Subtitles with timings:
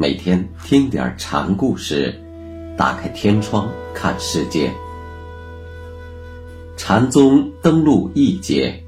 [0.00, 2.14] 每天听点禅故事，
[2.76, 4.72] 打开天窗看世界。
[6.76, 8.80] 禅宗登陆一节，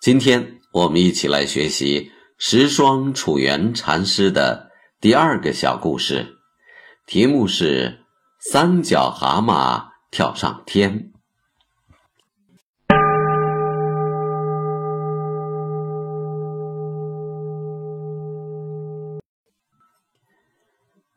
[0.00, 6.26] 今天我们一起来学习十双楚原禅师的第二个小故事，
[7.06, 8.00] 题目是
[8.50, 11.12] “三脚蛤蟆跳上天”。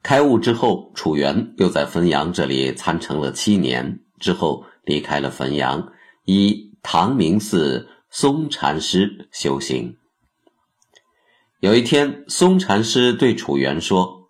[0.03, 5.93] 开悟之后，楚原又在汾阳这里参禅了七年，之后离开了汾阳，
[6.25, 9.95] 依唐明寺松禅师修行。
[11.61, 14.27] 有一天，松禅师对楚原说：“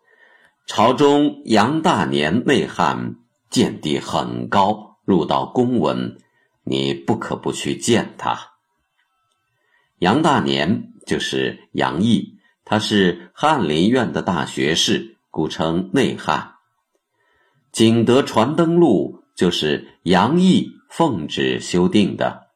[0.68, 3.16] 朝中杨大年内汉，
[3.50, 6.18] 见地很高，入到公文，
[6.64, 8.52] 你不可不去见他。”
[9.98, 15.13] 杨大年就是杨毅，他是翰林院的大学士。
[15.34, 16.58] 古称内汉。
[17.72, 22.50] 景德传灯录就是杨毅奉旨修订的。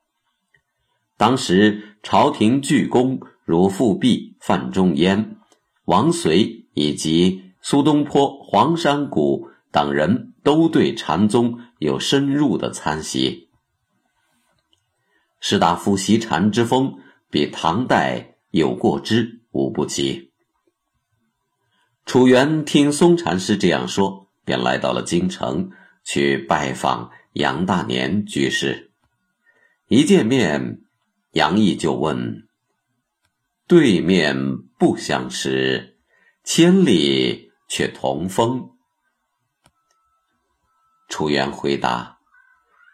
[1.17, 5.38] 当时朝廷巨公如富弼、范仲淹、
[5.86, 13.50] 王绥以及苏东坡、黄山谷等人都对禅宗有深入的参习。
[15.39, 17.00] 士大夫习禅之风，
[17.31, 20.31] 比唐代有过之无不及。
[22.08, 25.72] 楚原听松禅师这样说，便来到了京城
[26.06, 28.94] 去拜访杨大年居士。
[29.90, 30.80] 一见面，
[31.32, 32.48] 杨毅就问
[33.68, 34.38] ：“对面
[34.80, 35.98] 不相识，
[36.46, 38.70] 千里却同风。”
[41.10, 42.20] 楚原回答：“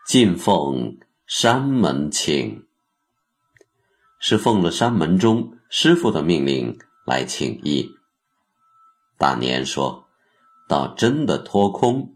[0.09, 0.97] 进奉
[1.27, 2.65] 山门请，
[4.19, 7.91] 是奉了山门中师傅的命令来请益。”
[9.23, 10.09] 大年说
[10.67, 12.13] ：“倒真的脱空。”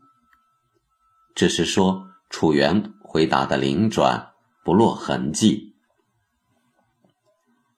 [1.35, 4.33] 只是说楚原回答的灵转，
[4.65, 5.73] 不落痕迹。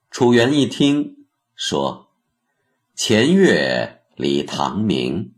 [0.09, 2.09] 楚原一听说
[2.97, 5.35] ：“前月李唐明。”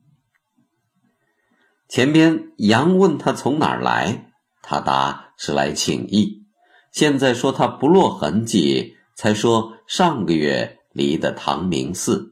[1.89, 4.31] 前边杨问他从哪儿来，
[4.61, 6.45] 他答是来请益。
[6.93, 12.30] 现在说他不落痕迹，才说上个月离的唐明寺。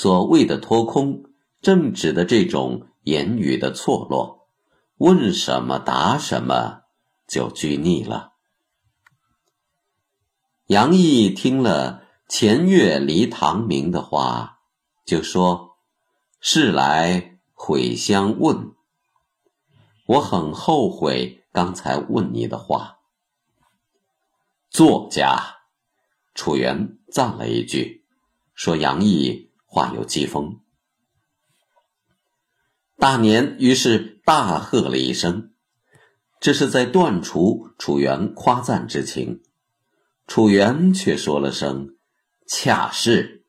[0.00, 1.24] 所谓的脱空，
[1.60, 4.46] 正指的这种言语的错落，
[4.98, 6.82] 问什么答什么，
[7.26, 8.34] 就拘泥了。
[10.68, 14.60] 杨毅听了前月离唐明的话，
[15.04, 15.78] 就说
[16.38, 18.76] ：“是来悔相问。
[20.06, 22.98] 我很后悔刚才问你的话。”
[24.70, 25.56] 作家
[26.36, 28.04] 楚原赞了一句，
[28.54, 30.60] 说：“杨毅。”话有疾风，
[32.96, 35.52] 大年于是大喝了一声，
[36.40, 39.42] 这是在断除楚原夸赞之情。
[40.26, 41.96] 楚原却说了声
[42.48, 43.44] “恰是”，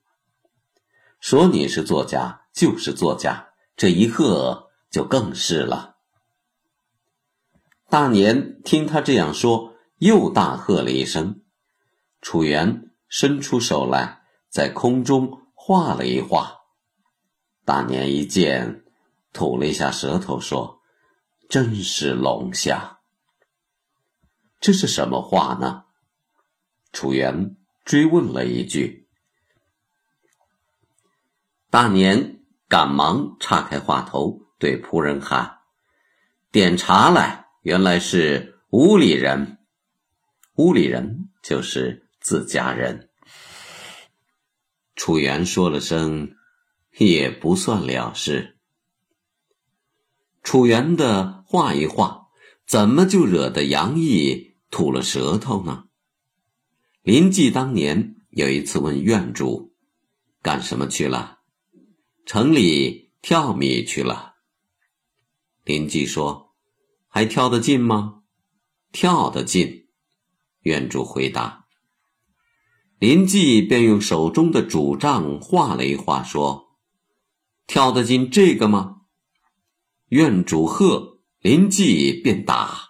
[1.21, 5.95] 说你是作家就是作家，这一喝就更是了。
[7.89, 11.41] 大年听他这样说，又大喝了一声。
[12.21, 15.45] 楚原伸出手来，在空中。
[15.69, 16.61] 画了一画，
[17.63, 18.83] 大年一见，
[19.31, 20.81] 吐了一下舌头，说
[21.47, 22.97] ：“真是龙虾。”
[24.59, 25.83] 这是什么画呢？
[26.91, 29.07] 楚原追问了一句。
[31.69, 35.59] 大年赶忙岔开话头，对仆人喊
[36.51, 39.59] ：“点茶来！”原来是屋里人，
[40.55, 43.08] 屋里人就是自家人。
[44.99, 46.35] 楚原说了声，
[46.97, 48.57] 也不算了事。
[50.43, 52.27] 楚原的画一画，
[52.67, 55.85] 怎么就惹得杨毅吐了舌头呢？
[57.01, 59.73] 林记当年有一次问院主
[60.43, 61.39] ：“干什么去了？”
[62.27, 64.33] 城里跳米去了。
[65.63, 66.53] 林记说
[67.07, 68.23] ：“还跳得进吗
[68.91, 69.87] ？”“跳得进。”
[70.63, 71.58] 院主回答。
[72.99, 76.75] 林记便用手中的拄杖画了一画，说
[77.65, 79.03] ：“跳得进这个吗？”
[80.09, 82.89] 院主贺，林记便打。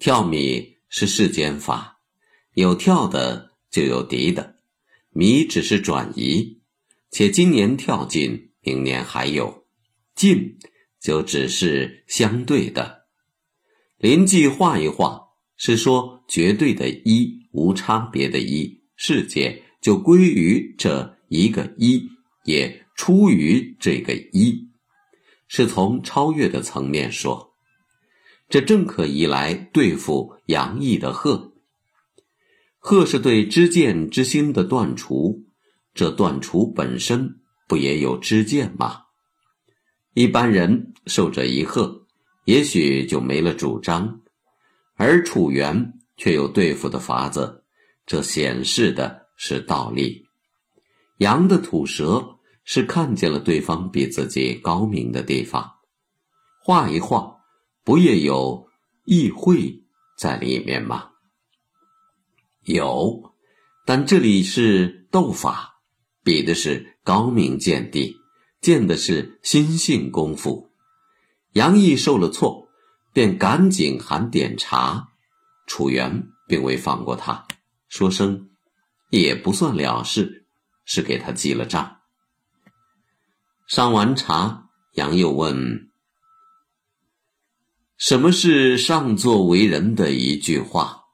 [0.00, 2.00] 跳米是世间法，
[2.54, 4.56] 有跳的就有敌的，
[5.10, 6.62] 米只是转移，
[7.12, 9.66] 且今年跳进，明年还有
[10.16, 10.58] 进，
[11.00, 13.06] 就只是相对的。
[13.98, 17.43] 林记画一画，是说绝对的一。
[17.54, 22.02] 无差别的一世界就归于这一个一，
[22.44, 24.68] 也出于这个一，
[25.46, 27.54] 是从超越的层面说。
[28.48, 31.54] 这正可以来对付杨毅的鹤。
[32.78, 35.44] 鹤是对知见之心的断除，
[35.94, 37.36] 这断除本身
[37.68, 39.02] 不也有知见吗？
[40.12, 42.06] 一般人受这一鹤，
[42.44, 44.20] 也许就没了主张，
[44.96, 47.64] 而楚原却有对付的法子，
[48.06, 50.24] 这显示的是道理。
[51.18, 55.70] 杨的吐舌是看见了对方比自己高明的地方，
[56.60, 57.36] 画一画，
[57.84, 58.68] 不也有
[59.04, 59.82] 意会
[60.16, 61.10] 在里面吗？
[62.62, 63.34] 有，
[63.84, 65.80] 但这里是斗法，
[66.22, 68.16] 比的是高明见地，
[68.60, 70.70] 见的是心性功夫。
[71.52, 72.68] 杨毅受了挫，
[73.12, 75.12] 便赶紧喊点茶。
[75.66, 77.46] 楚原并未放过他，
[77.88, 78.50] 说声
[79.10, 80.46] 也不算了事，
[80.84, 82.00] 是给他记了账。
[83.66, 85.90] 上完茶，杨又问
[87.96, 91.04] ：“什么是上座为人的一句话？”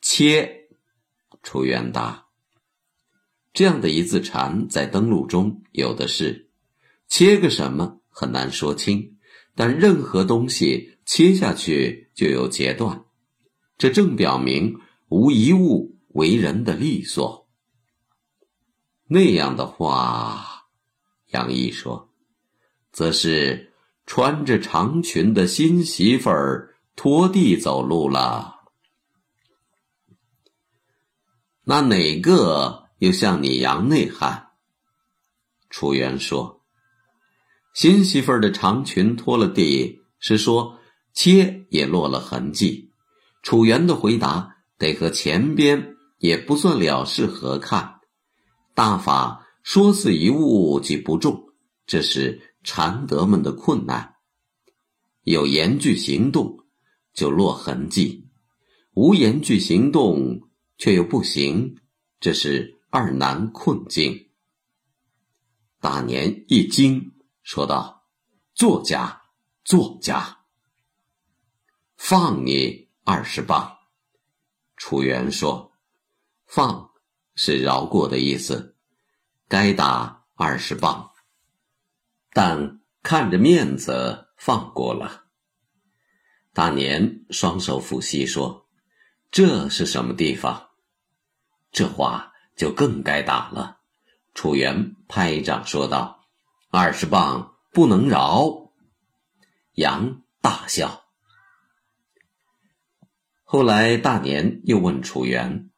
[0.00, 0.68] 切，
[1.42, 2.26] 楚原答
[3.52, 6.50] ：“这样的一字禅在登录中有的是，
[7.08, 9.16] 切个什么很难说清。
[9.56, 13.04] 但任何东西切下去就有截断，
[13.76, 14.78] 这正表明
[15.08, 17.48] 无一物为人的利索。
[19.08, 20.68] 那样的话，
[21.30, 22.12] 杨毅说，
[22.92, 23.72] 则是
[24.06, 28.60] 穿着长裙的新媳妇儿拖地走路了。”
[31.66, 34.50] 那哪个又像你杨内涵？
[35.70, 36.62] 楚原说
[37.74, 40.78] ：“新媳妇儿的长裙拖了地，是说
[41.12, 42.90] 切也落了痕迹。”
[43.42, 48.00] 楚原的回答得和前边也不算了事合看。
[48.74, 51.52] 大法说似一物即不中，
[51.86, 54.14] 这是禅德们的困难。
[55.22, 56.64] 有言句行动，
[57.14, 58.28] 就落痕迹；
[58.94, 60.48] 无言句行动。
[60.82, 61.76] 却又不行，
[62.20, 64.30] 这是二难困境。
[65.78, 68.06] 大年一惊，说道
[68.56, 69.20] ：“作家，
[69.62, 70.38] 作家，
[72.02, 73.76] 放你二十磅。”
[74.74, 75.72] 楚原说
[76.48, 76.90] ：“放
[77.34, 78.74] 是饶过的意思，
[79.46, 81.10] 该打二十磅，
[82.32, 85.26] 但看着面子放过了。”
[86.54, 88.66] 大年双手抚膝说
[89.30, 90.70] ：“这是什么地方？”
[91.70, 93.78] 这话就更该打了。
[94.32, 96.24] 楚原拍掌说道
[96.72, 98.72] ：“二十磅不能饶。”
[99.76, 100.99] 杨大笑。
[103.52, 105.70] 后来大年又问楚原：“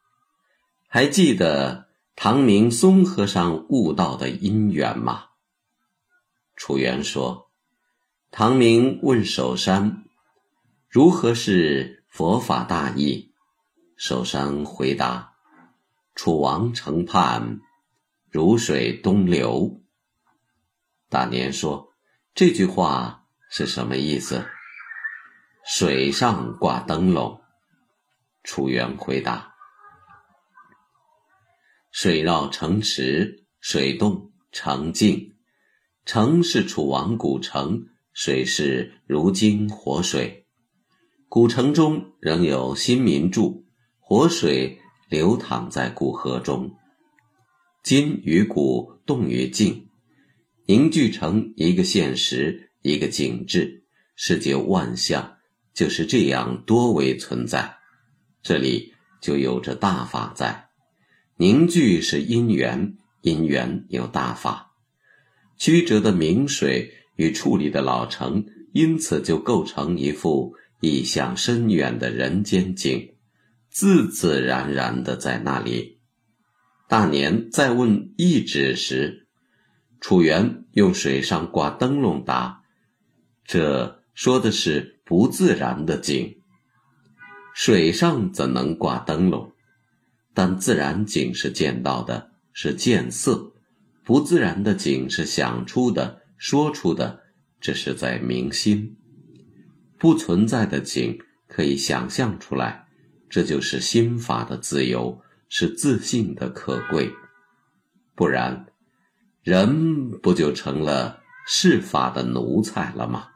[0.87, 5.29] 还记得唐明松和尚悟道的因缘吗？”
[6.55, 7.49] 楚原说
[8.29, 10.03] ：“唐明问守山，
[10.87, 13.33] 如何是佛法大义？
[13.97, 15.33] 守山回答。”
[16.13, 17.59] 楚王城畔，
[18.29, 19.81] 如水东流。
[21.09, 21.91] 大年说
[22.35, 24.45] ：“这句话是什么意思？”
[25.65, 27.39] 水上挂灯笼。
[28.43, 29.53] 楚原回答
[31.91, 35.33] ：“水绕城池，水动城静。
[36.05, 40.45] 城是楚王古城，水是如今活水。
[41.27, 43.65] 古城中仍有新民住，
[43.99, 46.75] 活水。”流淌在古河中，
[47.83, 49.87] 今与古动于静，
[50.65, 53.83] 凝聚成一个现实，一个景致。
[54.15, 55.37] 世界万象
[55.71, 57.77] 就是这样多维存在，
[58.43, 60.69] 这里就有着大法在。
[61.37, 64.73] 凝聚是因缘，因缘有大法。
[65.57, 73.09] 曲折的明水与矗立的老城，因此就构成一幅意象深远的人间景。
[73.69, 75.97] 自自然然的在那里。
[76.87, 79.25] 大年在问一指时，
[79.99, 82.61] 楚原用水上挂灯笼答
[83.47, 86.42] ：“这说的是不自然的景。
[87.53, 89.51] 水上怎能挂灯笼？
[90.33, 93.53] 但自然景是见到的，是见色；
[94.03, 97.21] 不自然的景是想出的、说出的，
[97.61, 98.97] 这是在明心。
[99.99, 101.17] 不存在的景
[101.47, 102.81] 可以想象出来。”
[103.29, 105.19] 这就是心法的自由，
[105.49, 107.11] 是自信的可贵。
[108.13, 108.67] 不然，
[109.41, 113.29] 人不就成了世法的奴才了吗？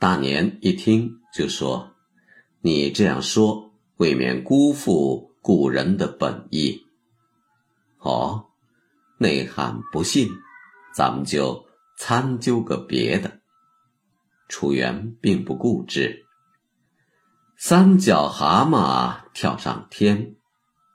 [0.00, 1.95] 大年一听就说
[2.66, 6.84] ：“你这样说，未免辜负古人的本意。”
[8.02, 8.46] 哦，
[9.18, 10.28] 内涵不信，
[10.92, 11.64] 咱们就
[11.96, 13.38] 参究个别的。
[14.48, 16.26] 楚原并不固执。
[17.56, 20.34] 三脚蛤蟆跳上天，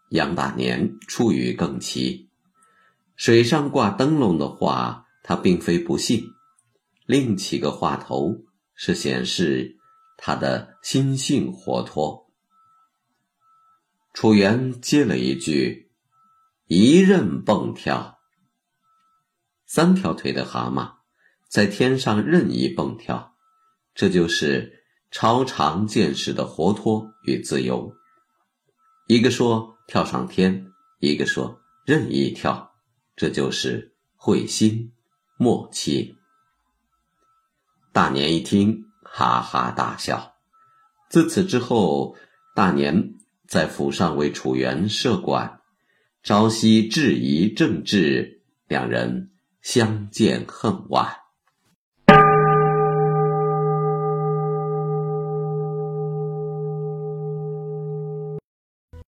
[0.10, 2.30] 杨大年出于更奇。
[3.16, 6.22] 水上挂灯笼的话，他并非不信，
[7.06, 8.36] 另起个话头
[8.76, 9.78] 是显示
[10.24, 12.32] 他的心性活脱。
[14.14, 15.92] 楚原接了一句
[16.68, 18.20] ：“一任蹦跳。”
[19.66, 20.98] 三条腿的蛤蟆
[21.50, 23.36] 在天上任意蹦跳，
[23.96, 27.92] 这就是超常见识的活脱与自由。
[29.08, 32.76] 一个说跳上天，一个说任意跳，
[33.16, 34.94] 这就是会心
[35.38, 36.16] 默契。
[37.92, 40.34] 大年一听，哈哈大笑。
[41.10, 42.16] 自此之后，
[42.56, 43.16] 大年。
[43.48, 45.60] 在府上为楚原设馆，
[46.24, 51.18] 朝夕质疑政治，两人相见恨晚。